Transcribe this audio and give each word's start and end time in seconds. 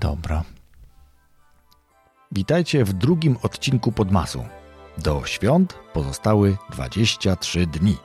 Dobra. 0.00 0.44
Witajcie 2.32 2.84
w 2.84 2.92
drugim 2.92 3.36
odcinku 3.42 3.92
Podmasu. 3.92 4.44
Do 4.98 5.22
świąt 5.26 5.74
pozostały 5.92 6.56
23 6.70 7.66
dni. 7.66 7.96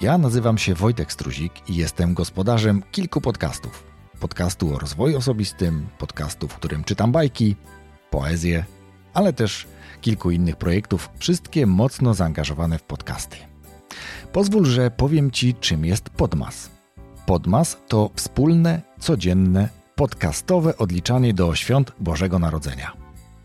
Ja 0.00 0.18
nazywam 0.18 0.58
się 0.58 0.74
Wojtek 0.74 1.12
Struzik 1.12 1.52
i 1.68 1.76
jestem 1.76 2.14
gospodarzem 2.14 2.82
kilku 2.92 3.20
podcastów. 3.20 3.84
Podcastu 4.20 4.74
o 4.74 4.78
rozwoju 4.78 5.18
osobistym, 5.18 5.86
podcastu, 5.98 6.48
w 6.48 6.54
którym 6.54 6.84
czytam 6.84 7.12
bajki, 7.12 7.56
poezję, 8.10 8.64
ale 9.14 9.32
też 9.32 9.66
kilku 10.00 10.30
innych 10.30 10.56
projektów, 10.56 11.10
wszystkie 11.18 11.66
mocno 11.66 12.14
zaangażowane 12.14 12.78
w 12.78 12.82
podcasty. 12.82 13.36
Pozwól, 14.32 14.64
że 14.64 14.90
powiem 14.90 15.30
Ci, 15.30 15.54
czym 15.54 15.84
jest 15.84 16.10
Podmas. 16.10 16.70
Podmas 17.26 17.76
to 17.88 18.10
wspólne, 18.14 18.82
codzienne, 19.00 19.79
podcastowe 20.00 20.76
odliczanie 20.76 21.34
do 21.34 21.54
świąt 21.54 21.92
Bożego 22.00 22.38
Narodzenia. 22.38 22.92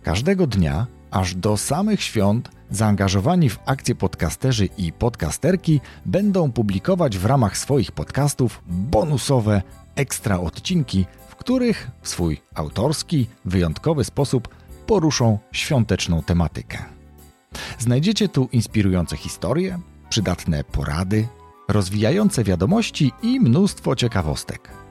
Każdego 0.03 0.47
dnia, 0.47 0.87
aż 1.11 1.35
do 1.35 1.57
samych 1.57 2.03
świąt, 2.03 2.49
zaangażowani 2.69 3.49
w 3.49 3.59
akcję 3.65 3.95
podcasterzy 3.95 4.69
i 4.77 4.93
podcasterki 4.93 5.81
będą 6.05 6.51
publikować 6.51 7.17
w 7.17 7.25
ramach 7.25 7.57
swoich 7.57 7.91
podcastów 7.91 8.61
bonusowe, 8.67 9.61
ekstra 9.95 10.39
odcinki, 10.39 11.05
w 11.29 11.35
których 11.35 11.91
w 12.01 12.09
swój 12.09 12.41
autorski, 12.53 13.27
wyjątkowy 13.45 14.03
sposób 14.03 14.47
poruszą 14.87 15.39
świąteczną 15.51 16.23
tematykę. 16.23 16.77
Znajdziecie 17.79 18.29
tu 18.29 18.49
inspirujące 18.51 19.17
historie, 19.17 19.79
przydatne 20.09 20.63
porady, 20.63 21.27
rozwijające 21.67 22.43
wiadomości 22.43 23.11
i 23.21 23.39
mnóstwo 23.39 23.95
ciekawostek. 23.95 24.84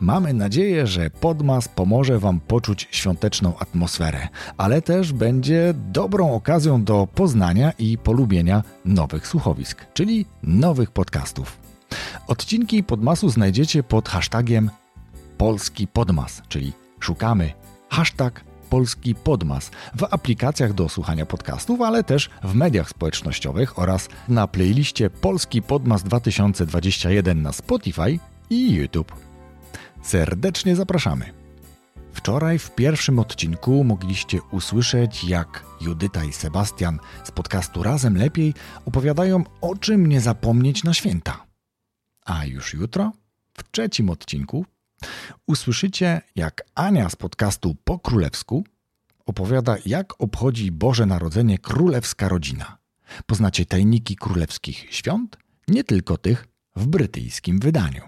Mamy 0.00 0.34
nadzieję, 0.34 0.86
że 0.86 1.10
Podmas 1.10 1.68
pomoże 1.68 2.18
Wam 2.18 2.40
poczuć 2.40 2.88
świąteczną 2.90 3.58
atmosferę, 3.58 4.28
ale 4.56 4.82
też 4.82 5.12
będzie 5.12 5.74
dobrą 5.92 6.34
okazją 6.34 6.84
do 6.84 7.08
poznania 7.14 7.72
i 7.78 7.98
polubienia 7.98 8.62
nowych 8.84 9.26
słuchowisk, 9.26 9.86
czyli 9.94 10.26
nowych 10.42 10.90
podcastów. 10.90 11.58
Odcinki 12.26 12.82
Podmasu 12.82 13.28
znajdziecie 13.28 13.82
pod 13.82 14.08
hashtagiem 14.08 14.70
Polski 15.38 15.86
Podmas, 15.86 16.42
czyli 16.48 16.72
szukamy 17.00 17.52
hashtag 17.88 18.44
Polski 18.70 19.14
Podmas 19.14 19.70
w 19.96 20.04
aplikacjach 20.10 20.72
do 20.72 20.88
słuchania 20.88 21.26
podcastów, 21.26 21.80
ale 21.80 22.04
też 22.04 22.30
w 22.44 22.54
mediach 22.54 22.88
społecznościowych 22.88 23.78
oraz 23.78 24.08
na 24.28 24.46
playliście 24.46 25.10
Polski 25.10 25.62
Podmas 25.62 26.02
2021 26.02 27.42
na 27.42 27.52
Spotify 27.52 28.18
i 28.50 28.72
YouTube. 28.72 29.29
Serdecznie 30.02 30.76
zapraszamy. 30.76 31.32
Wczoraj 32.12 32.58
w 32.58 32.70
pierwszym 32.74 33.18
odcinku 33.18 33.84
mogliście 33.84 34.42
usłyszeć, 34.50 35.24
jak 35.24 35.64
Judyta 35.80 36.24
i 36.24 36.32
Sebastian 36.32 36.98
z 37.24 37.30
podcastu 37.30 37.82
Razem 37.82 38.16
Lepiej 38.16 38.54
opowiadają, 38.84 39.44
o 39.60 39.76
czym 39.76 40.06
nie 40.06 40.20
zapomnieć 40.20 40.84
na 40.84 40.94
święta. 40.94 41.46
A 42.24 42.44
już 42.44 42.74
jutro, 42.74 43.12
w 43.58 43.70
trzecim 43.70 44.10
odcinku, 44.10 44.66
usłyszycie, 45.46 46.20
jak 46.36 46.62
Ania 46.74 47.08
z 47.08 47.16
podcastu 47.16 47.76
Po 47.84 47.98
Królewsku 47.98 48.64
opowiada, 49.26 49.76
jak 49.86 50.22
obchodzi 50.22 50.72
Boże 50.72 51.06
Narodzenie 51.06 51.58
królewska 51.58 52.28
rodzina. 52.28 52.78
Poznacie 53.26 53.66
tajniki 53.66 54.16
królewskich 54.16 54.86
świąt, 54.90 55.36
nie 55.68 55.84
tylko 55.84 56.16
tych 56.16 56.48
w 56.76 56.86
brytyjskim 56.86 57.58
wydaniu. 57.58 58.02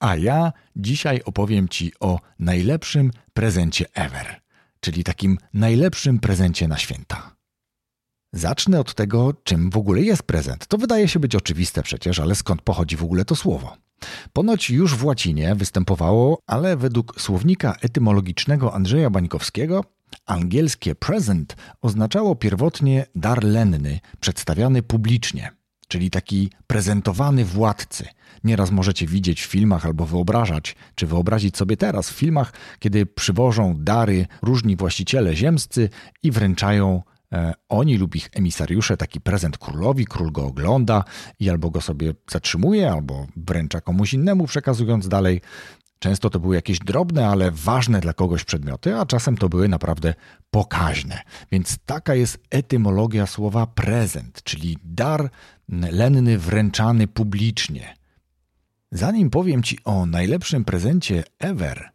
A 0.00 0.16
ja 0.16 0.52
dzisiaj 0.76 1.20
opowiem 1.24 1.68
Ci 1.68 1.92
o 2.00 2.20
najlepszym 2.38 3.10
prezencie 3.32 3.86
ever, 3.94 4.40
czyli 4.80 5.04
takim 5.04 5.38
najlepszym 5.54 6.18
prezencie 6.18 6.68
na 6.68 6.78
święta. 6.78 7.36
Zacznę 8.32 8.80
od 8.80 8.94
tego, 8.94 9.34
czym 9.44 9.70
w 9.70 9.76
ogóle 9.76 10.00
jest 10.00 10.22
prezent. 10.22 10.66
To 10.66 10.78
wydaje 10.78 11.08
się 11.08 11.18
być 11.18 11.34
oczywiste 11.34 11.82
przecież, 11.82 12.20
ale 12.20 12.34
skąd 12.34 12.62
pochodzi 12.62 12.96
w 12.96 13.04
ogóle 13.04 13.24
to 13.24 13.36
słowo? 13.36 13.76
Ponoć 14.32 14.70
już 14.70 14.94
w 14.94 15.04
łacinie 15.04 15.54
występowało, 15.54 16.38
ale 16.46 16.76
według 16.76 17.20
słownika 17.20 17.76
etymologicznego 17.80 18.74
Andrzeja 18.74 19.10
Bańkowskiego 19.10 19.84
angielskie 20.26 20.94
present 20.94 21.56
oznaczało 21.82 22.36
pierwotnie 22.36 23.06
dar 23.14 23.44
lenny, 23.44 24.00
przedstawiany 24.20 24.82
publicznie, 24.82 25.50
czyli 25.88 26.10
taki 26.10 26.50
prezentowany 26.66 27.44
władcy. 27.44 28.06
Nieraz 28.44 28.70
możecie 28.70 29.06
widzieć 29.06 29.42
w 29.42 29.46
filmach 29.46 29.86
albo 29.86 30.06
wyobrażać, 30.06 30.76
czy 30.94 31.06
wyobrazić 31.06 31.56
sobie 31.56 31.76
teraz 31.76 32.10
w 32.10 32.14
filmach, 32.14 32.52
kiedy 32.78 33.06
przywożą 33.06 33.74
dary 33.78 34.26
różni 34.42 34.76
właściciele 34.76 35.36
ziemscy 35.36 35.90
i 36.22 36.30
wręczają 36.30 37.02
E, 37.32 37.54
oni 37.68 37.96
lub 37.96 38.16
ich 38.16 38.28
emisariusze 38.32 38.96
taki 38.96 39.20
prezent 39.20 39.58
królowi, 39.58 40.06
król 40.06 40.32
go 40.32 40.46
ogląda 40.46 41.04
i 41.40 41.50
albo 41.50 41.70
go 41.70 41.80
sobie 41.80 42.14
zatrzymuje, 42.30 42.92
albo 42.92 43.26
wręcza 43.36 43.80
komuś 43.80 44.14
innemu, 44.14 44.46
przekazując 44.46 45.08
dalej. 45.08 45.40
Często 45.98 46.30
to 46.30 46.40
były 46.40 46.54
jakieś 46.54 46.78
drobne, 46.78 47.28
ale 47.28 47.50
ważne 47.50 48.00
dla 48.00 48.12
kogoś 48.12 48.44
przedmioty, 48.44 48.96
a 48.96 49.06
czasem 49.06 49.36
to 49.36 49.48
były 49.48 49.68
naprawdę 49.68 50.14
pokaźne. 50.50 51.22
Więc 51.52 51.78
taka 51.86 52.14
jest 52.14 52.38
etymologia 52.50 53.26
słowa 53.26 53.66
prezent, 53.66 54.42
czyli 54.44 54.78
dar 54.84 55.30
lenny 55.68 56.38
wręczany 56.38 57.06
publicznie. 57.06 57.99
Zanim 58.92 59.30
powiem 59.30 59.62
Ci 59.62 59.78
o 59.84 60.06
najlepszym 60.06 60.64
prezencie 60.64 61.24
ever, 61.38 61.90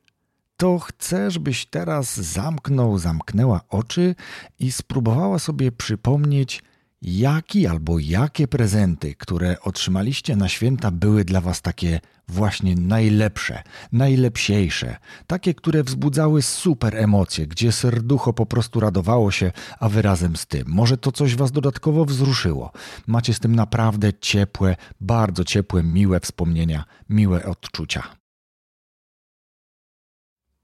to 0.57 0.79
chcę, 0.79 1.31
żebyś 1.31 1.65
teraz 1.65 2.17
zamknął, 2.17 2.97
zamknęła 2.97 3.61
oczy 3.69 4.15
i 4.59 4.71
spróbowała 4.71 5.39
sobie 5.39 5.71
przypomnieć, 5.71 6.63
jaki 7.01 7.67
albo 7.67 7.99
jakie 7.99 8.47
prezenty, 8.47 9.15
które 9.15 9.61
otrzymaliście 9.61 10.35
na 10.35 10.49
święta, 10.49 10.91
były 10.91 11.25
dla 11.25 11.41
Was 11.41 11.61
takie 11.61 11.99
właśnie 12.27 12.75
najlepsze, 12.75 13.63
najlepsiejsze, 13.91 14.97
takie, 15.27 15.53
które 15.53 15.83
wzbudzały 15.83 16.41
super 16.41 16.97
emocje, 16.97 17.47
gdzie 17.47 17.71
serducho 17.71 18.33
po 18.33 18.45
prostu 18.45 18.79
radowało 18.79 19.31
się, 19.31 19.51
a 19.79 19.89
wyrazem 19.89 20.35
z 20.35 20.45
tym. 20.45 20.63
Może 20.67 20.97
to 20.97 21.11
coś 21.11 21.35
Was 21.35 21.51
dodatkowo 21.51 22.05
wzruszyło. 22.05 22.71
Macie 23.07 23.33
z 23.33 23.39
tym 23.39 23.55
naprawdę 23.55 24.13
ciepłe, 24.13 24.75
bardzo 25.01 25.43
ciepłe, 25.43 25.83
miłe 25.83 26.19
wspomnienia, 26.19 26.83
miłe 27.09 27.45
odczucia. 27.45 28.03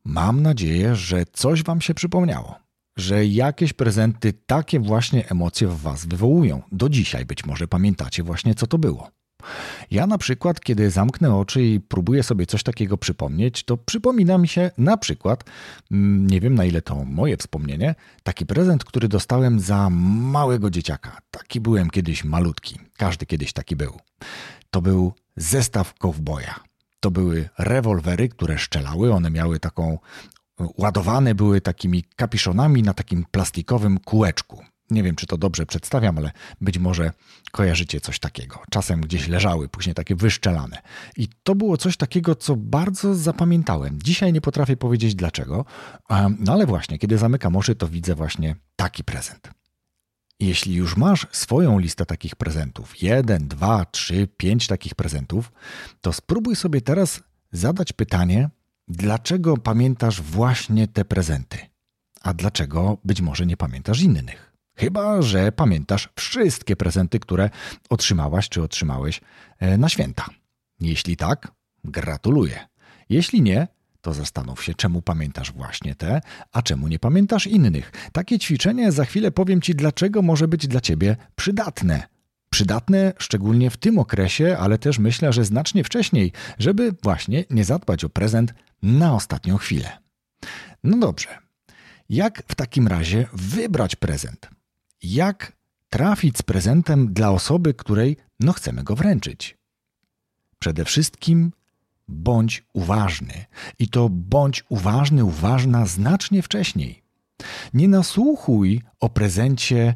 Mam 0.05 0.41
nadzieję, 0.41 0.95
że 0.95 1.25
coś 1.33 1.63
Wam 1.63 1.81
się 1.81 1.93
przypomniało, 1.93 2.55
że 2.97 3.25
jakieś 3.25 3.73
prezenty 3.73 4.33
takie 4.45 4.79
właśnie 4.79 5.29
emocje 5.29 5.67
w 5.67 5.81
Was 5.81 6.05
wywołują. 6.05 6.61
Do 6.71 6.89
dzisiaj 6.89 7.25
być 7.25 7.45
może 7.45 7.67
pamiętacie 7.67 8.23
właśnie, 8.23 8.55
co 8.55 8.67
to 8.67 8.77
było. 8.77 9.11
Ja 9.91 10.07
na 10.07 10.17
przykład, 10.17 10.59
kiedy 10.59 10.89
zamknę 10.89 11.35
oczy 11.35 11.63
i 11.63 11.79
próbuję 11.79 12.23
sobie 12.23 12.45
coś 12.45 12.63
takiego 12.63 12.97
przypomnieć, 12.97 13.63
to 13.63 13.77
przypomina 13.77 14.37
mi 14.37 14.47
się 14.47 14.71
na 14.77 14.97
przykład, 14.97 15.43
mm, 15.91 16.27
nie 16.27 16.39
wiem 16.39 16.55
na 16.55 16.65
ile 16.65 16.81
to 16.81 17.05
moje 17.05 17.37
wspomnienie, 17.37 17.95
taki 18.23 18.45
prezent, 18.45 18.83
który 18.83 19.07
dostałem 19.07 19.59
za 19.59 19.89
małego 19.89 20.69
dzieciaka. 20.69 21.17
Taki 21.31 21.61
byłem 21.61 21.89
kiedyś 21.89 22.23
malutki. 22.23 22.79
Każdy 22.97 23.25
kiedyś 23.25 23.53
taki 23.53 23.75
był. 23.75 23.99
To 24.71 24.81
był 24.81 25.13
zestaw 25.35 25.93
kowboja. 25.93 26.59
To 26.99 27.11
były 27.11 27.49
rewolwery, 27.57 28.29
które 28.29 28.57
szczelały. 28.57 29.13
One 29.13 29.29
miały 29.29 29.59
taką, 29.59 29.99
ładowane 30.59 31.35
były 31.35 31.61
takimi 31.61 32.03
kapiszonami 32.15 32.83
na 32.83 32.93
takim 32.93 33.25
plastikowym 33.31 33.99
kółeczku. 33.99 34.63
Nie 34.89 35.03
wiem, 35.03 35.15
czy 35.15 35.25
to 35.25 35.37
dobrze 35.37 35.65
przedstawiam, 35.65 36.17
ale 36.17 36.31
być 36.61 36.77
może 36.77 37.11
kojarzycie 37.51 38.01
coś 38.01 38.19
takiego. 38.19 38.59
Czasem 38.69 39.01
gdzieś 39.01 39.27
leżały, 39.27 39.69
później 39.69 39.95
takie 39.95 40.15
wyszczelane. 40.15 40.81
I 41.17 41.27
to 41.43 41.55
było 41.55 41.77
coś 41.77 41.97
takiego, 41.97 42.35
co 42.35 42.55
bardzo 42.55 43.15
zapamiętałem. 43.15 43.99
Dzisiaj 44.03 44.33
nie 44.33 44.41
potrafię 44.41 44.77
powiedzieć 44.77 45.15
dlaczego, 45.15 45.65
no 46.39 46.53
ale 46.53 46.65
właśnie, 46.65 46.97
kiedy 46.97 47.17
zamykam 47.17 47.55
oczy, 47.55 47.75
to 47.75 47.87
widzę 47.87 48.15
właśnie 48.15 48.55
taki 48.75 49.03
prezent. 49.03 49.49
Jeśli 50.39 50.75
już 50.75 50.97
masz 50.97 51.27
swoją 51.31 51.79
listę 51.79 52.05
takich 52.05 52.35
prezentów, 52.35 53.01
jeden, 53.01 53.47
dwa, 53.47 53.85
trzy, 53.85 54.27
pięć 54.37 54.67
takich 54.67 54.95
prezentów, 54.95 55.51
to 56.01 56.13
spróbuj 56.13 56.55
sobie 56.55 56.81
teraz 56.81 57.23
zadać 57.51 57.93
pytanie, 57.93 58.49
dlaczego 58.91 59.57
pamiętasz 59.57 60.21
właśnie 60.21 60.87
te 60.87 61.05
prezenty, 61.05 61.57
a 62.21 62.33
dlaczego 62.33 62.97
być 63.05 63.21
może 63.21 63.45
nie 63.45 63.57
pamiętasz 63.57 64.01
innych. 64.01 64.51
Chyba, 64.75 65.21
że 65.21 65.51
pamiętasz 65.51 66.09
wszystkie 66.15 66.75
prezenty, 66.75 67.19
które 67.19 67.49
otrzymałaś 67.89 68.49
czy 68.49 68.63
otrzymałeś 68.63 69.21
e, 69.59 69.77
na 69.77 69.89
święta. 69.89 70.25
Jeśli 70.79 71.17
tak, 71.17 71.51
gratuluję. 71.83 72.59
Jeśli 73.09 73.41
nie, 73.41 73.67
to 74.01 74.13
zastanów 74.13 74.63
się, 74.63 74.73
czemu 74.73 75.01
pamiętasz 75.01 75.51
właśnie 75.51 75.95
te, 75.95 76.21
a 76.51 76.61
czemu 76.61 76.87
nie 76.87 76.99
pamiętasz 76.99 77.47
innych. 77.47 77.91
Takie 78.11 78.39
ćwiczenie 78.39 78.91
za 78.91 79.05
chwilę 79.05 79.31
powiem 79.31 79.61
Ci, 79.61 79.75
dlaczego 79.75 80.21
może 80.21 80.47
być 80.47 80.67
dla 80.67 80.81
Ciebie 80.81 81.17
przydatne. 81.35 82.03
Przydatne 82.49 83.13
szczególnie 83.17 83.69
w 83.69 83.77
tym 83.77 83.99
okresie, 83.99 84.57
ale 84.59 84.77
też 84.77 84.99
myślę, 84.99 85.33
że 85.33 85.45
znacznie 85.45 85.83
wcześniej, 85.83 86.31
żeby 86.59 86.93
właśnie 87.03 87.43
nie 87.49 87.65
zadbać 87.65 88.03
o 88.03 88.09
prezent 88.09 88.53
na 88.81 89.15
ostatnią 89.15 89.57
chwilę. 89.57 89.97
No 90.83 90.97
dobrze. 90.97 91.37
Jak 92.09 92.43
w 92.47 92.55
takim 92.55 92.87
razie 92.87 93.27
wybrać 93.33 93.95
prezent? 93.95 94.49
Jak 95.03 95.53
trafić 95.89 96.37
z 96.37 96.41
prezentem 96.41 97.13
dla 97.13 97.31
osoby, 97.31 97.73
której 97.73 98.17
no 98.39 98.53
chcemy 98.53 98.83
go 98.83 98.95
wręczyć? 98.95 99.57
Przede 100.59 100.85
wszystkim 100.85 101.51
bądź 102.07 102.63
uważny. 102.73 103.45
I 103.79 103.87
to 103.87 104.09
bądź 104.09 104.63
uważny, 104.69 105.25
uważna 105.25 105.85
znacznie 105.85 106.41
wcześniej. 106.41 107.03
Nie 107.73 107.87
nasłuchuj 107.87 108.81
o 108.99 109.09
prezencie 109.09 109.93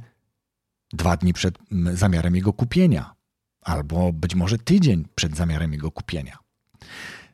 dwa 0.93 1.17
dni 1.17 1.33
przed 1.33 1.57
zamiarem 1.93 2.35
jego 2.35 2.53
kupienia, 2.53 3.15
albo 3.61 4.13
być 4.13 4.35
może 4.35 4.57
tydzień 4.57 5.05
przed 5.15 5.38
zamiarem 5.38 5.73
jego 5.73 5.91
kupienia. 5.91 6.38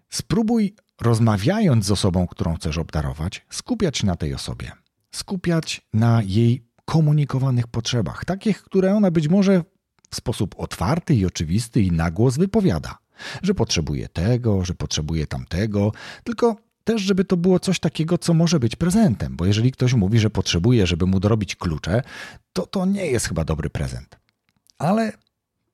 Spróbuj, 0.10 0.76
rozmawiając 1.02 1.86
z 1.86 1.92
osobą, 1.92 2.28
którą 2.28 2.56
chcesz 2.56 2.78
obdarować, 2.78 3.46
skupiać 3.50 4.04
na 4.04 4.16
tej 4.16 4.34
osobie, 4.34 4.72
skupiać 5.12 5.88
na 5.94 6.22
jej 6.26 6.66
komunikowanych 6.86 7.68
potrzebach, 7.68 8.26
takich, 8.26 8.64
które 8.64 8.96
ona 8.96 9.12
być 9.12 9.28
może 9.28 9.64
w 10.10 10.16
sposób 10.16 10.56
otwarty 10.58 11.16
i 11.16 11.26
oczywisty 11.26 11.82
i 11.82 11.92
na 11.92 12.12
głos 12.12 12.38
wypowiada 12.38 12.98
że 13.44 13.54
potrzebuje 13.54 14.10
tego, 14.10 14.66
że 14.66 14.74
potrzebuje 14.74 15.28
tamtego, 15.28 15.92
tylko 16.24 16.56
też, 16.84 17.02
żeby 17.02 17.26
to 17.26 17.38
było 17.38 17.60
coś 17.60 17.80
takiego, 17.80 18.18
co 18.18 18.34
może 18.34 18.60
być 18.60 18.76
prezentem, 18.76 19.36
bo 19.36 19.46
jeżeli 19.46 19.72
ktoś 19.72 19.94
mówi, 19.94 20.20
że 20.20 20.30
potrzebuje, 20.30 20.88
żeby 20.88 21.06
mu 21.06 21.20
dorobić 21.20 21.56
klucze, 21.56 22.02
to 22.54 22.68
to 22.68 22.86
nie 22.86 23.08
jest 23.08 23.28
chyba 23.28 23.44
dobry 23.44 23.70
prezent. 23.70 24.20
Ale 24.78 25.12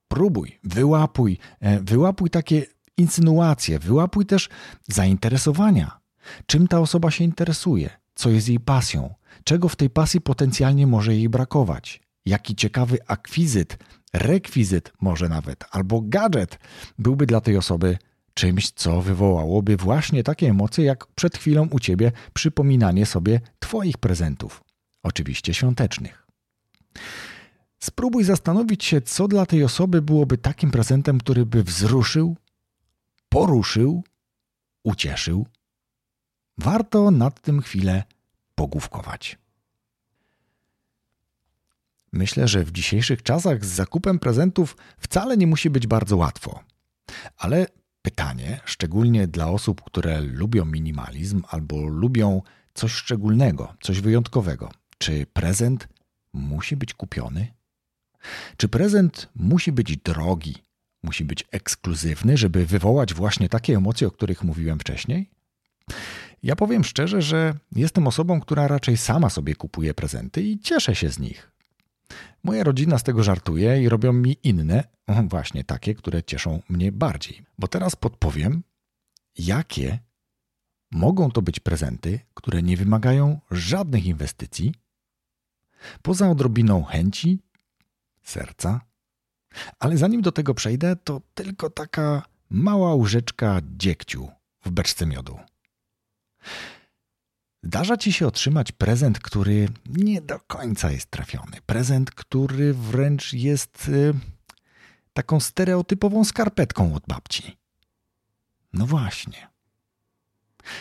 próbuj, 0.08 0.58
wyłapuj, 0.64 1.38
e, 1.60 1.80
wyłapuj 1.80 2.30
takie 2.30 2.66
insynuacje, 2.98 3.78
wyłapuj 3.78 4.26
też 4.26 4.48
zainteresowania. 4.88 5.98
Czym 6.46 6.68
ta 6.68 6.80
osoba 6.80 7.10
się 7.10 7.24
interesuje, 7.24 7.90
co 8.14 8.30
jest 8.30 8.48
jej 8.48 8.60
pasją, 8.60 9.14
czego 9.44 9.68
w 9.68 9.76
tej 9.76 9.90
pasji 9.90 10.20
potencjalnie 10.20 10.86
może 10.86 11.14
jej 11.14 11.28
brakować, 11.28 12.00
jaki 12.26 12.54
ciekawy 12.54 12.98
akwizyt 13.06 13.78
rekwizyt 14.12 14.92
może 15.00 15.28
nawet, 15.28 15.64
albo 15.70 16.00
gadżet 16.04 16.58
byłby 16.98 17.26
dla 17.26 17.40
tej 17.40 17.56
osoby 17.56 17.98
czymś, 18.34 18.70
co 18.70 19.02
wywołałoby 19.02 19.76
właśnie 19.76 20.22
takie 20.22 20.48
emocje, 20.48 20.84
jak 20.84 21.06
przed 21.06 21.38
chwilą 21.38 21.68
u 21.70 21.78
ciebie 21.78 22.12
przypominanie 22.32 23.06
sobie 23.06 23.40
Twoich 23.58 23.98
prezentów, 23.98 24.64
oczywiście 25.02 25.54
świątecznych. 25.54 26.26
Spróbuj 27.78 28.24
zastanowić 28.24 28.84
się, 28.84 29.00
co 29.00 29.28
dla 29.28 29.46
tej 29.46 29.64
osoby 29.64 30.02
byłoby 30.02 30.38
takim 30.38 30.70
prezentem, 30.70 31.18
który 31.18 31.46
by 31.46 31.62
wzruszył, 31.62 32.36
poruszył, 33.28 34.04
ucieszył. 34.84 35.46
Warto 36.58 37.10
nad 37.10 37.40
tym 37.40 37.62
chwilę 37.62 38.04
pogłówkować. 38.54 39.38
Myślę, 42.12 42.48
że 42.48 42.64
w 42.64 42.72
dzisiejszych 42.72 43.22
czasach 43.22 43.64
z 43.64 43.68
zakupem 43.68 44.18
prezentów 44.18 44.76
wcale 44.98 45.36
nie 45.36 45.46
musi 45.46 45.70
być 45.70 45.86
bardzo 45.86 46.16
łatwo. 46.16 46.60
Ale 47.36 47.66
pytanie, 48.02 48.60
szczególnie 48.64 49.26
dla 49.26 49.50
osób, 49.50 49.82
które 49.84 50.20
lubią 50.20 50.64
minimalizm 50.64 51.42
albo 51.48 51.86
lubią 51.86 52.42
coś 52.74 52.92
szczególnego, 52.92 53.74
coś 53.80 54.00
wyjątkowego, 54.00 54.70
czy 54.98 55.26
prezent 55.26 55.88
musi 56.32 56.76
być 56.76 56.94
kupiony? 56.94 57.54
Czy 58.56 58.68
prezent 58.68 59.28
musi 59.34 59.72
być 59.72 59.96
drogi, 59.96 60.54
musi 61.08 61.24
być 61.24 61.44
ekskluzywny, 61.50 62.36
żeby 62.36 62.66
wywołać 62.66 63.14
właśnie 63.14 63.48
takie 63.48 63.76
emocje, 63.76 64.06
o 64.08 64.10
których 64.10 64.44
mówiłem 64.44 64.78
wcześniej? 64.78 65.30
Ja 66.42 66.56
powiem 66.56 66.84
szczerze, 66.84 67.22
że 67.22 67.54
jestem 67.72 68.06
osobą, 68.06 68.40
która 68.40 68.68
raczej 68.68 68.96
sama 68.96 69.30
sobie 69.30 69.54
kupuje 69.54 69.94
prezenty 69.94 70.42
i 70.42 70.58
cieszę 70.58 70.94
się 70.94 71.10
z 71.10 71.18
nich. 71.18 71.50
Moja 72.44 72.64
rodzina 72.64 72.98
z 72.98 73.02
tego 73.02 73.22
żartuje 73.22 73.82
i 73.82 73.88
robią 73.88 74.12
mi 74.12 74.36
inne, 74.42 74.84
właśnie 75.28 75.64
takie, 75.64 75.94
które 75.94 76.22
cieszą 76.22 76.62
mnie 76.68 76.92
bardziej. 76.92 77.42
Bo 77.58 77.68
teraz 77.68 77.96
podpowiem, 77.96 78.62
jakie 79.38 79.98
mogą 80.90 81.30
to 81.30 81.42
być 81.42 81.60
prezenty, 81.60 82.20
które 82.34 82.62
nie 82.62 82.76
wymagają 82.76 83.40
żadnych 83.50 84.06
inwestycji, 84.06 84.74
poza 86.02 86.30
odrobiną 86.30 86.84
chęci, 86.84 87.38
serca. 88.22 88.87
Ale 89.78 89.96
zanim 89.96 90.22
do 90.22 90.32
tego 90.32 90.54
przejdę, 90.54 90.96
to 90.96 91.20
tylko 91.34 91.70
taka 91.70 92.22
mała 92.50 92.94
łyżeczka 92.94 93.60
dziegciu 93.76 94.28
w 94.64 94.70
beczce 94.70 95.06
miodu. 95.06 95.38
Zdarza 97.62 97.96
ci 97.96 98.12
się 98.12 98.26
otrzymać 98.26 98.72
prezent, 98.72 99.18
który 99.18 99.68
nie 99.86 100.20
do 100.20 100.38
końca 100.40 100.90
jest 100.90 101.10
trafiony. 101.10 101.56
Prezent, 101.66 102.10
który 102.10 102.74
wręcz 102.74 103.32
jest 103.32 103.88
y, 103.88 104.14
taką 105.12 105.40
stereotypową 105.40 106.24
skarpetką 106.24 106.94
od 106.94 107.06
babci. 107.06 107.56
No 108.72 108.86
właśnie. 108.86 109.48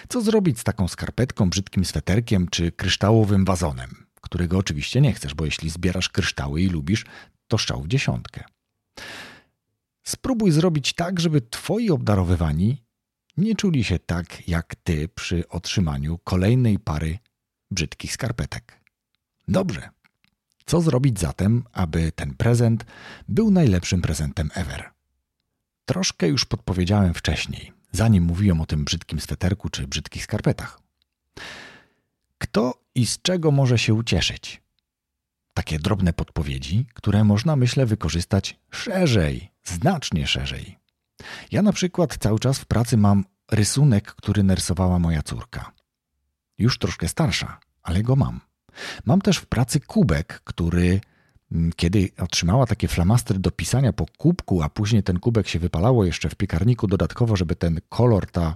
Co 0.09 0.21
zrobić 0.21 0.59
z 0.59 0.63
taką 0.63 0.87
skarpetką, 0.87 1.49
brzydkim 1.49 1.85
sweterkiem 1.85 2.47
czy 2.47 2.71
kryształowym 2.71 3.45
wazonem, 3.45 4.05
którego 4.21 4.57
oczywiście 4.57 5.01
nie 5.01 5.13
chcesz, 5.13 5.33
bo 5.33 5.45
jeśli 5.45 5.69
zbierasz 5.69 6.09
kryształy 6.09 6.61
i 6.61 6.69
lubisz, 6.69 7.05
to 7.47 7.57
szczał 7.57 7.81
w 7.81 7.87
dziesiątkę. 7.87 8.43
Spróbuj 10.07 10.51
zrobić 10.51 10.93
tak, 10.93 11.19
żeby 11.19 11.41
twoi 11.41 11.89
obdarowywani 11.89 12.83
nie 13.37 13.55
czuli 13.55 13.83
się 13.83 13.99
tak 13.99 14.47
jak 14.47 14.75
ty 14.75 15.09
przy 15.09 15.49
otrzymaniu 15.49 16.17
kolejnej 16.17 16.79
pary 16.79 17.19
brzydkich 17.71 18.13
skarpetek. 18.13 18.81
Dobrze. 19.47 19.89
Co 20.65 20.81
zrobić 20.81 21.19
zatem, 21.19 21.63
aby 21.73 22.11
ten 22.11 22.33
prezent 22.33 22.85
był 23.27 23.51
najlepszym 23.51 24.01
prezentem 24.01 24.49
ever? 24.53 24.89
Troszkę 25.85 26.27
już 26.27 26.45
podpowiedziałem 26.45 27.13
wcześniej, 27.13 27.73
zanim 27.91 28.23
mówiłem 28.23 28.61
o 28.61 28.65
tym 28.65 28.85
brzydkim 28.85 29.19
sweterku 29.19 29.69
czy 29.69 29.87
brzydkich 29.87 30.23
skarpetach. 30.23 30.81
Kto 32.37 32.83
i 32.95 33.05
z 33.05 33.21
czego 33.21 33.51
może 33.51 33.77
się 33.77 33.93
ucieszyć? 33.93 34.61
Takie 35.57 35.79
drobne 35.79 36.13
podpowiedzi, 36.13 36.85
które 36.93 37.23
można, 37.23 37.55
myślę, 37.55 37.85
wykorzystać 37.85 38.59
szerzej, 38.71 39.51
znacznie 39.63 40.27
szerzej. 40.27 40.77
Ja 41.51 41.61
na 41.61 41.71
przykład 41.73 42.17
cały 42.17 42.39
czas 42.39 42.59
w 42.59 42.65
pracy 42.65 42.97
mam 42.97 43.25
rysunek, 43.51 44.05
który 44.15 44.43
narysowała 44.43 44.99
moja 44.99 45.21
córka. 45.21 45.71
Już 46.57 46.77
troszkę 46.77 47.07
starsza, 47.07 47.59
ale 47.83 48.03
go 48.03 48.15
mam. 48.15 48.39
Mam 49.05 49.21
też 49.21 49.37
w 49.37 49.45
pracy 49.45 49.79
kubek, 49.79 50.41
który 50.43 51.01
mm, 51.51 51.71
kiedy 51.75 52.09
otrzymała 52.17 52.65
takie 52.65 52.87
flamastry 52.87 53.39
do 53.39 53.51
pisania 53.51 53.93
po 53.93 54.05
kubku, 54.17 54.61
a 54.61 54.69
później 54.69 55.03
ten 55.03 55.19
kubek 55.19 55.47
się 55.47 55.59
wypalało 55.59 56.05
jeszcze 56.05 56.29
w 56.29 56.35
piekarniku 56.35 56.87
dodatkowo, 56.87 57.35
żeby 57.35 57.55
ten 57.55 57.79
kolor, 57.89 58.31
ta, 58.31 58.55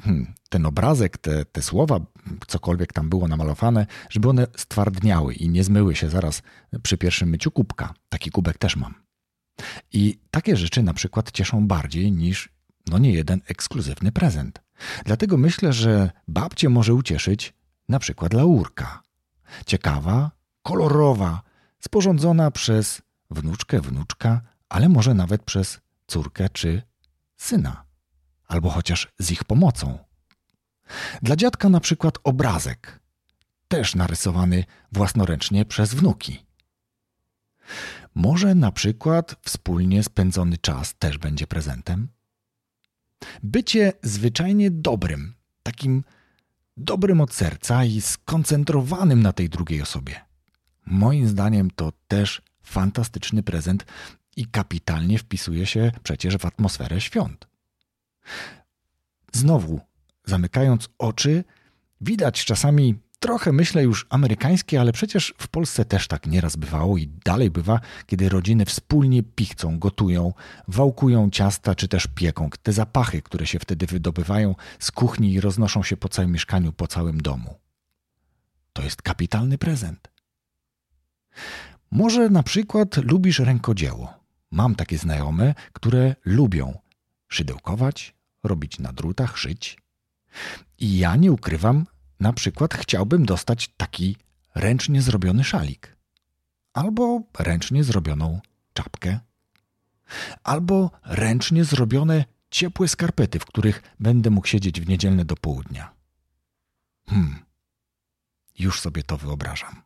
hmm, 0.00 0.34
ten 0.52 0.66
obrazek, 0.66 1.18
te, 1.18 1.44
te 1.44 1.62
słowa, 1.62 2.00
cokolwiek 2.46 2.92
tam 2.92 3.08
było 3.08 3.28
namalowane, 3.28 3.86
żeby 4.10 4.28
one 4.28 4.46
stwardniały 4.56 5.34
i 5.34 5.48
nie 5.48 5.64
zmyły 5.64 5.96
się 5.96 6.08
zaraz 6.08 6.42
przy 6.82 6.98
pierwszym 6.98 7.28
myciu 7.28 7.50
kubka. 7.50 7.94
Taki 8.08 8.30
kubek 8.30 8.58
też 8.58 8.76
mam. 8.76 8.94
I 9.92 10.18
takie 10.30 10.56
rzeczy 10.56 10.82
na 10.82 10.94
przykład 10.94 11.30
cieszą 11.30 11.66
bardziej 11.66 12.12
niż 12.12 12.48
no 12.86 12.98
nie 12.98 13.12
jeden 13.12 13.40
ekskluzywny 13.48 14.12
prezent. 14.12 14.62
Dlatego 15.04 15.36
myślę, 15.36 15.72
że 15.72 16.10
babcie 16.28 16.68
może 16.68 16.94
ucieszyć 16.94 17.54
na 17.88 17.98
przykład 17.98 18.32
laurka. 18.32 19.02
Ciekawa, 19.66 20.30
kolorowa, 20.62 21.42
sporządzona 21.80 22.50
przez 22.50 23.02
wnuczkę, 23.30 23.80
wnuczka, 23.80 24.40
ale 24.68 24.88
może 24.88 25.14
nawet 25.14 25.42
przez 25.42 25.80
córkę 26.06 26.48
czy 26.48 26.82
syna, 27.36 27.84
albo 28.48 28.70
chociaż 28.70 29.08
z 29.18 29.30
ich 29.30 29.44
pomocą. 29.44 30.11
Dla 31.22 31.36
dziadka 31.36 31.68
na 31.68 31.80
przykład 31.80 32.18
obrazek, 32.24 33.00
też 33.68 33.94
narysowany 33.94 34.64
własnoręcznie 34.92 35.64
przez 35.64 35.94
wnuki. 35.94 36.46
Może 38.14 38.54
na 38.54 38.72
przykład 38.72 39.36
wspólnie 39.42 40.02
spędzony 40.02 40.58
czas 40.58 40.94
też 40.98 41.18
będzie 41.18 41.46
prezentem? 41.46 42.08
Bycie 43.42 43.92
zwyczajnie 44.02 44.70
dobrym, 44.70 45.34
takim 45.62 46.04
dobrym 46.76 47.20
od 47.20 47.34
serca 47.34 47.84
i 47.84 48.00
skoncentrowanym 48.00 49.22
na 49.22 49.32
tej 49.32 49.48
drugiej 49.48 49.82
osobie. 49.82 50.20
Moim 50.86 51.28
zdaniem 51.28 51.70
to 51.70 51.92
też 52.08 52.42
fantastyczny 52.62 53.42
prezent 53.42 53.84
i 54.36 54.46
kapitalnie 54.46 55.18
wpisuje 55.18 55.66
się 55.66 55.92
przecież 56.02 56.36
w 56.36 56.46
atmosferę 56.46 57.00
świąt. 57.00 57.48
Znowu, 59.32 59.80
zamykając 60.24 60.88
oczy, 60.98 61.44
widać 62.00 62.44
czasami 62.44 62.94
trochę 63.22 63.52
myślę 63.52 63.82
już 63.82 64.06
amerykańskie, 64.10 64.80
ale 64.80 64.92
przecież 64.92 65.34
w 65.38 65.48
Polsce 65.48 65.84
też 65.84 66.08
tak 66.08 66.26
nieraz 66.26 66.56
bywało 66.56 66.98
i 66.98 67.08
dalej 67.24 67.50
bywa, 67.50 67.80
kiedy 68.06 68.28
rodziny 68.28 68.64
wspólnie 68.64 69.22
pichcą, 69.22 69.78
gotują, 69.78 70.32
wałkują 70.68 71.30
ciasta 71.30 71.74
czy 71.74 71.88
też 71.88 72.06
pieką. 72.06 72.50
Te 72.62 72.72
zapachy, 72.72 73.22
które 73.22 73.46
się 73.46 73.58
wtedy 73.58 73.86
wydobywają 73.86 74.54
z 74.78 74.90
kuchni 74.90 75.32
i 75.32 75.40
roznoszą 75.40 75.82
się 75.82 75.96
po 75.96 76.08
całym 76.08 76.32
mieszkaniu, 76.32 76.72
po 76.72 76.86
całym 76.86 77.20
domu. 77.20 77.54
To 78.72 78.82
jest 78.82 79.02
kapitalny 79.02 79.58
prezent. 79.58 80.08
Może 81.90 82.30
na 82.30 82.42
przykład 82.42 82.96
lubisz 82.96 83.38
rękodzieło. 83.38 84.14
Mam 84.50 84.74
takie 84.74 84.98
znajome, 84.98 85.54
które 85.72 86.16
lubią 86.24 86.78
szydełkować, 87.28 88.14
robić 88.44 88.78
na 88.78 88.92
drutach, 88.92 89.38
szyć. 89.38 89.81
I 90.78 90.98
ja 90.98 91.16
nie 91.16 91.32
ukrywam, 91.32 91.86
na 92.20 92.32
przykład 92.32 92.74
chciałbym 92.74 93.26
dostać 93.26 93.70
taki 93.76 94.16
ręcznie 94.54 95.02
zrobiony 95.02 95.44
szalik, 95.44 95.96
albo 96.72 97.22
ręcznie 97.38 97.84
zrobioną 97.84 98.40
czapkę, 98.72 99.20
albo 100.42 100.90
ręcznie 101.04 101.64
zrobione 101.64 102.24
ciepłe 102.50 102.88
skarpety, 102.88 103.38
w 103.38 103.46
których 103.46 103.82
będę 104.00 104.30
mógł 104.30 104.46
siedzieć 104.46 104.80
w 104.80 104.88
niedzielne 104.88 105.24
do 105.24 105.36
południa. 105.36 105.94
Hmm, 107.08 107.44
już 108.58 108.80
sobie 108.80 109.02
to 109.02 109.16
wyobrażam. 109.16 109.82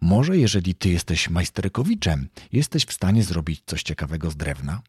Może 0.00 0.38
jeżeli 0.38 0.74
ty 0.74 0.88
jesteś 0.88 1.30
majsterkowiczem, 1.30 2.28
jesteś 2.52 2.84
w 2.84 2.92
stanie 2.92 3.24
zrobić 3.24 3.62
coś 3.66 3.82
ciekawego 3.82 4.30
z 4.30 4.36
drewna? 4.36 4.82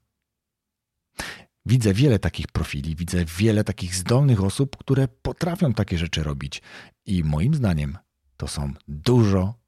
Widzę 1.65 1.93
wiele 1.93 2.19
takich 2.19 2.47
profili, 2.47 2.95
widzę 2.95 3.25
wiele 3.25 3.63
takich 3.63 3.95
zdolnych 3.95 4.43
osób, 4.43 4.77
które 4.77 5.07
potrafią 5.07 5.73
takie 5.73 5.97
rzeczy 5.97 6.23
robić. 6.23 6.61
I 7.05 7.23
moim 7.23 7.55
zdaniem 7.55 7.97
to 8.37 8.47
są 8.47 8.73
dużo 8.87 9.59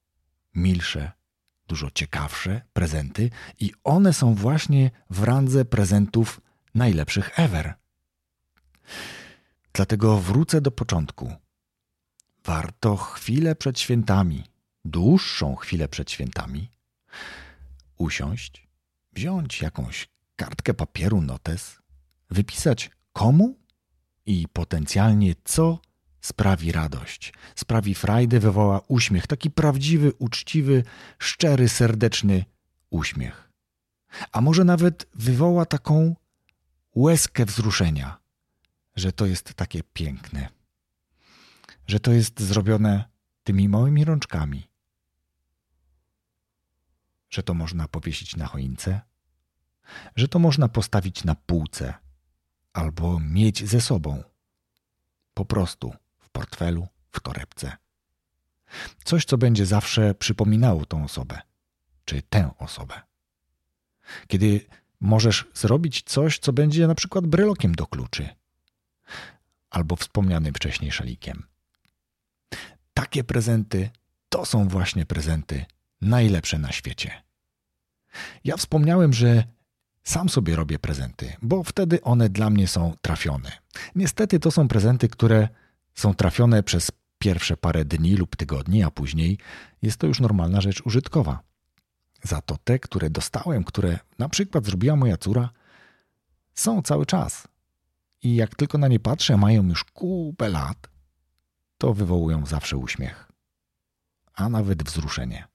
milsze, 0.56 1.12
dużo 1.68 1.92
ciekawsze 1.92 2.62
prezenty, 2.74 3.30
i 3.60 3.72
one 3.84 4.14
są 4.14 4.36
właśnie 4.36 4.92
w 5.10 5.24
randze 5.24 5.66
prezentów 5.66 6.42
najlepszych 6.76 7.40
ever. 7.40 7.74
Dlatego 9.74 10.18
wrócę 10.18 10.62
do 10.62 10.72
początku. 10.72 11.34
Warto 12.46 12.98
chwilę 12.98 13.56
przed 13.56 13.80
świętami, 13.80 14.44
dłuższą 14.86 15.56
chwilę 15.56 15.88
przed 15.88 16.12
świętami, 16.12 16.72
usiąść, 17.98 18.68
wziąć 19.14 19.62
jakąś 19.62 20.08
kartkę 20.36 20.74
papieru, 20.74 21.22
notes 21.22 21.85
wypisać 22.30 22.92
komu 23.14 23.58
i 24.26 24.48
potencjalnie 24.54 25.36
co 25.44 25.80
sprawi 26.22 26.72
radość, 26.72 27.34
sprawi 27.56 27.96
frajdę, 27.96 28.40
wywoła 28.40 28.82
uśmiech, 28.88 29.28
taki 29.28 29.52
prawdziwy, 29.52 30.14
uczciwy, 30.20 30.84
szczery, 31.20 31.70
serdeczny 31.70 32.46
uśmiech. 32.90 33.52
A 34.32 34.42
może 34.42 34.64
nawet 34.64 35.08
wywoła 35.14 35.66
taką 35.66 36.16
łezkę 36.96 37.46
wzruszenia, 37.46 38.18
że 38.96 39.12
to 39.12 39.26
jest 39.26 39.54
takie 39.54 39.84
piękne, 39.84 40.50
że 41.88 42.00
to 42.00 42.12
jest 42.12 42.40
zrobione 42.40 43.06
tymi 43.44 43.70
małymi 43.70 44.06
rączkami, 44.06 44.68
że 47.30 47.44
to 47.44 47.54
można 47.54 47.88
powiesić 47.88 48.36
na 48.36 48.46
choince, 48.46 49.02
że 50.16 50.28
to 50.28 50.40
można 50.40 50.70
postawić 50.70 51.24
na 51.24 51.36
półce 51.36 51.94
albo 52.76 53.20
mieć 53.20 53.70
ze 53.70 53.82
sobą. 53.82 54.24
Po 55.34 55.46
prostu 55.46 55.94
w 56.20 56.30
portfelu, 56.30 56.88
w 57.12 57.20
torebce. 57.20 57.78
Coś, 59.04 59.26
co 59.26 59.38
będzie 59.38 59.66
zawsze 59.66 60.16
przypominało 60.16 60.86
tą 60.86 61.04
osobę, 61.04 61.42
czy 62.06 62.22
tę 62.22 62.52
osobę. 62.60 63.02
Kiedy 64.28 64.66
możesz 65.00 65.46
zrobić 65.54 66.04
coś, 66.06 66.40
co 66.40 66.54
będzie 66.54 66.88
na 66.88 66.96
przykład 66.96 67.28
brylokiem 67.28 67.76
do 67.76 67.88
kluczy, 67.88 68.30
albo 69.70 69.96
wspomnianym 69.96 70.54
wcześniej 70.54 70.92
szalikiem. 70.92 71.44
Takie 72.94 73.24
prezenty 73.24 73.90
to 74.30 74.46
są 74.46 74.68
właśnie 74.68 75.06
prezenty 75.06 75.66
najlepsze 76.02 76.60
na 76.60 76.72
świecie. 76.72 77.24
Ja 78.44 78.58
wspomniałem, 78.58 79.14
że 79.14 79.44
sam 80.06 80.30
sobie 80.30 80.56
robię 80.56 80.80
prezenty, 80.80 81.34
bo 81.42 81.64
wtedy 81.64 82.02
one 82.02 82.30
dla 82.30 82.50
mnie 82.50 82.68
są 82.68 82.94
trafione. 83.02 83.52
Niestety 83.96 84.40
to 84.40 84.52
są 84.52 84.68
prezenty, 84.68 85.10
które 85.10 85.50
są 85.96 86.14
trafione 86.14 86.64
przez 86.64 86.92
pierwsze 87.20 87.58
parę 87.58 87.86
dni 87.86 88.16
lub 88.16 88.36
tygodni, 88.36 88.84
a 88.84 88.92
później 88.92 89.38
jest 89.82 89.98
to 89.98 90.08
już 90.08 90.20
normalna 90.20 90.62
rzecz 90.62 90.82
użytkowa. 90.86 91.40
Za 92.24 92.42
to 92.42 92.58
te, 92.64 92.80
które 92.80 93.10
dostałem, 93.10 93.64
które 93.64 94.00
na 94.20 94.30
przykład 94.30 94.66
zrobiła 94.66 94.96
moja 94.96 95.18
córa, 95.18 95.50
są 96.56 96.82
cały 96.82 97.06
czas. 97.06 97.48
I 98.22 98.36
jak 98.36 98.56
tylko 98.56 98.78
na 98.78 98.88
nie 98.88 99.00
patrzę, 99.00 99.38
mają 99.38 99.68
już 99.68 99.84
kupę 99.84 100.50
lat, 100.50 100.90
to 101.78 101.94
wywołują 101.94 102.46
zawsze 102.46 102.78
uśmiech, 102.78 103.32
a 104.34 104.50
nawet 104.50 104.84
wzruszenie. 104.84 105.48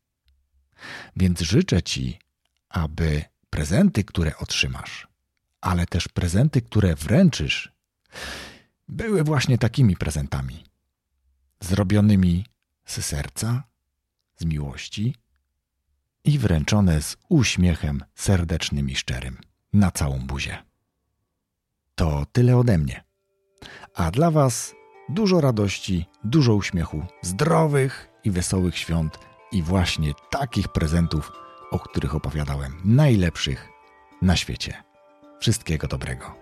Więc 1.16 1.40
życzę 1.40 1.82
Ci, 1.82 2.18
aby 2.68 3.24
prezenty, 3.50 4.04
które 4.04 4.36
otrzymasz, 4.36 5.08
ale 5.60 5.86
też 5.86 6.08
prezenty, 6.08 6.62
które 6.62 6.94
wręczysz, 6.94 7.72
były 8.88 9.24
właśnie 9.24 9.58
takimi 9.58 9.96
prezentami. 9.96 10.64
Zrobionymi 11.60 12.46
z 12.84 13.04
serca, 13.04 13.62
z 14.36 14.44
miłości 14.44 15.14
i 16.24 16.38
wręczone 16.38 17.02
z 17.02 17.16
uśmiechem 17.28 18.04
serdecznym 18.14 18.90
i 18.90 18.96
szczerym 18.96 19.38
na 19.72 19.90
całą 19.90 20.18
buzię. 20.26 20.58
To 21.94 22.26
tyle 22.32 22.56
ode 22.56 22.78
mnie. 22.78 23.04
A 23.94 24.10
dla 24.10 24.30
Was 24.30 24.74
dużo 25.08 25.40
radości, 25.40 26.06
dużo 26.24 26.54
uśmiechu, 26.54 27.06
zdrowych 27.22 28.08
i 28.24 28.30
wesołych 28.30 28.78
świąt 28.78 29.18
i 29.52 29.62
właśnie 29.62 30.12
takich 30.30 30.68
prezentów, 30.68 31.32
o 31.70 31.78
których 31.78 32.14
opowiadałem, 32.14 32.80
najlepszych 32.84 33.68
na 34.22 34.36
świecie. 34.36 34.82
Wszystkiego 35.40 35.88
dobrego. 35.88 36.39